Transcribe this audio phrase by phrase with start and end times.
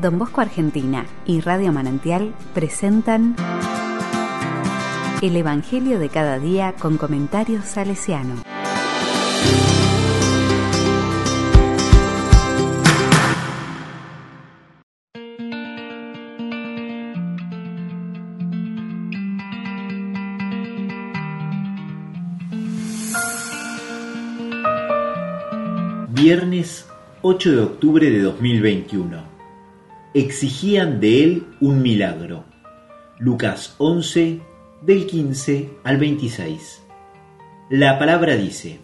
[0.00, 3.34] Don Bosco Argentina y Radio Manantial presentan
[5.20, 8.42] El Evangelio de cada día con comentarios salesiano.
[26.10, 26.86] Viernes
[27.22, 29.37] 8 de octubre de 2021.
[30.18, 32.44] Exigían de él un milagro.
[33.20, 34.40] Lucas 11,
[34.82, 36.82] del 15 al 26.
[37.70, 38.80] La palabra dice,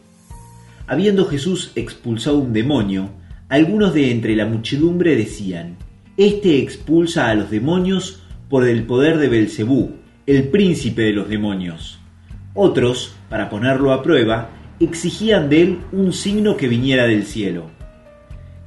[0.87, 3.11] Habiendo Jesús expulsado un demonio,
[3.49, 5.77] algunos de entre la muchedumbre decían,
[6.17, 9.91] Este expulsa a los demonios por el poder de Belcebú,
[10.29, 11.99] el príncipe de los demonios.
[12.55, 17.73] Otros, para ponerlo a prueba, exigían de él un signo que viniera del cielo.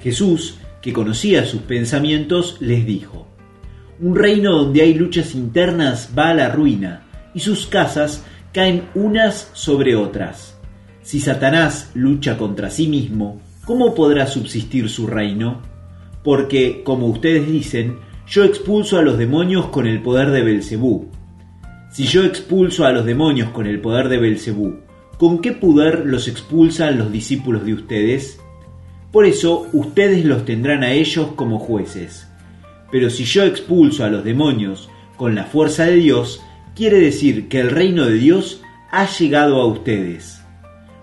[0.01, 3.27] Jesús, que conocía sus pensamientos, les dijo,
[3.99, 9.49] Un reino donde hay luchas internas va a la ruina, y sus casas caen unas
[9.53, 10.57] sobre otras.
[11.01, 15.61] Si Satanás lucha contra sí mismo, ¿cómo podrá subsistir su reino?
[16.23, 21.09] Porque, como ustedes dicen, yo expulso a los demonios con el poder de Belcebú.
[21.91, 24.79] Si yo expulso a los demonios con el poder de Belcebú,
[25.17, 28.39] ¿con qué poder los expulsan los discípulos de ustedes?
[29.11, 32.27] Por eso ustedes los tendrán a ellos como jueces.
[32.91, 36.41] Pero si yo expulso a los demonios con la fuerza de Dios,
[36.75, 40.41] quiere decir que el reino de Dios ha llegado a ustedes.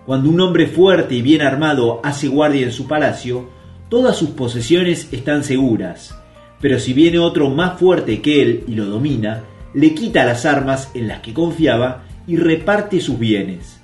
[0.07, 3.49] Cuando un hombre fuerte y bien armado hace guardia en su palacio,
[3.89, 6.15] todas sus posesiones están seguras.
[6.61, 10.91] Pero si viene otro más fuerte que él y lo domina, le quita las armas
[10.95, 13.81] en las que confiaba y reparte sus bienes.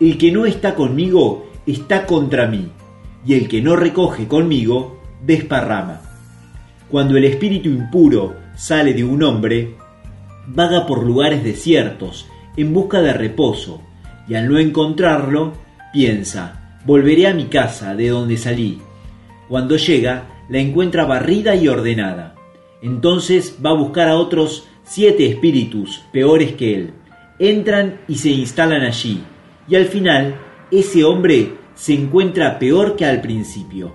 [0.00, 2.70] El que no está conmigo está contra mí,
[3.28, 6.00] y el que no recoge conmigo desparrama.
[6.90, 9.74] Cuando el espíritu impuro sale de un hombre,
[10.46, 13.82] vaga por lugares desiertos en busca de reposo,
[14.26, 15.52] y al no encontrarlo,
[15.92, 18.80] piensa, volveré a mi casa de donde salí.
[19.46, 22.34] Cuando llega, la encuentra barrida y ordenada.
[22.80, 26.94] Entonces va a buscar a otros siete espíritus peores que él.
[27.38, 29.22] Entran y se instalan allí,
[29.68, 30.36] y al final
[30.70, 33.92] ese hombre se encuentra peor que al principio.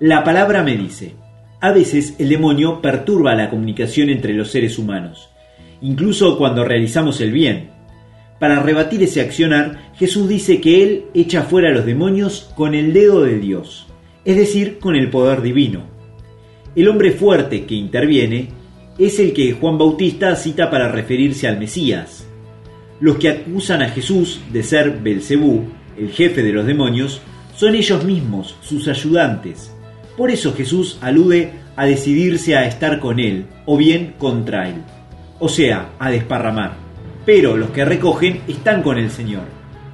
[0.00, 1.16] La palabra me dice,
[1.60, 5.28] a veces el demonio perturba la comunicación entre los seres humanos,
[5.80, 7.70] incluso cuando realizamos el bien.
[8.38, 12.92] Para rebatir ese accionar, Jesús dice que Él echa fuera a los demonios con el
[12.92, 13.88] dedo de Dios,
[14.24, 15.82] es decir, con el poder divino.
[16.76, 18.50] El hombre fuerte que interviene
[18.98, 22.28] es el que Juan Bautista cita para referirse al Mesías.
[23.00, 25.64] Los que acusan a Jesús de ser Belcebú,
[25.98, 27.20] el jefe de los demonios,
[27.56, 29.72] son ellos mismos, sus ayudantes,
[30.18, 34.82] por eso Jesús alude a decidirse a estar con Él o bien contra Él,
[35.38, 36.72] o sea, a desparramar.
[37.24, 39.44] Pero los que recogen están con el Señor.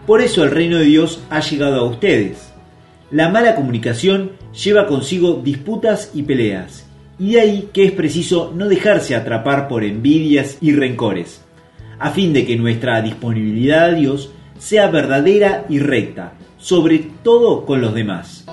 [0.06, 2.54] Por eso el reino de Dios ha llegado a ustedes.
[3.10, 4.32] La mala comunicación
[4.64, 6.86] lleva consigo disputas y peleas,
[7.18, 11.42] y de ahí que es preciso no dejarse atrapar por envidias y rencores,
[11.98, 17.82] a fin de que nuestra disponibilidad a Dios sea verdadera y recta, sobre todo con
[17.82, 18.43] los demás.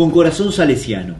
[0.00, 1.16] Con corazón salesiano.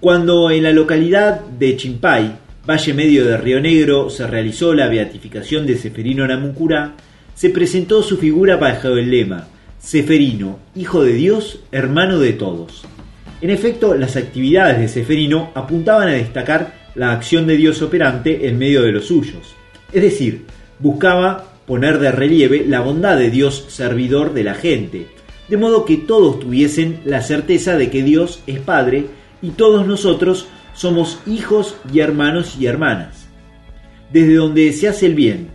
[0.00, 2.34] Cuando en la localidad de Chimpay,
[2.68, 6.94] Valle Medio de Río Negro, se realizó la beatificación de Seferino Namuncurá,
[7.32, 9.46] se presentó su figura bajo el lema
[9.78, 12.84] Seferino, Hijo de Dios, Hermano de todos.
[13.40, 18.58] En efecto, las actividades de Seferino apuntaban a destacar la acción de Dios operante en
[18.58, 19.54] medio de los suyos,
[19.92, 20.44] es decir,
[20.80, 25.06] buscaba poner de relieve la bondad de Dios servidor de la gente,
[25.48, 29.06] de modo que todos tuviesen la certeza de que Dios es Padre
[29.42, 33.28] y todos nosotros somos hijos y hermanos y hermanas.
[34.12, 35.48] Desde donde se hace el bien,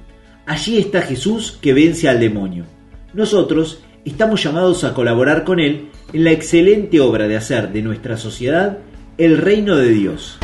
[0.46, 2.66] allí está Jesús que vence al demonio.
[3.14, 8.18] Nosotros estamos llamados a colaborar con Él en la excelente obra de hacer de nuestra
[8.18, 8.80] sociedad
[9.18, 10.40] el reino de Dios.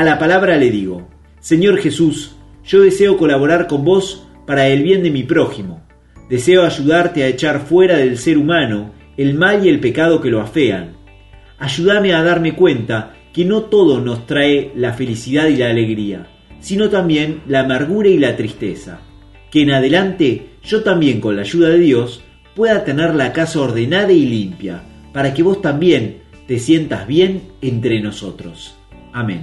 [0.00, 1.06] A la palabra le digo,
[1.40, 5.82] Señor Jesús, yo deseo colaborar con vos para el bien de mi prójimo.
[6.30, 10.40] Deseo ayudarte a echar fuera del ser humano el mal y el pecado que lo
[10.40, 10.96] afean.
[11.58, 16.28] Ayúdame a darme cuenta que no todo nos trae la felicidad y la alegría,
[16.60, 19.00] sino también la amargura y la tristeza.
[19.50, 22.24] Que en adelante yo también con la ayuda de Dios
[22.56, 24.80] pueda tener la casa ordenada y limpia,
[25.12, 28.78] para que vos también te sientas bien entre nosotros.
[29.12, 29.42] Amén.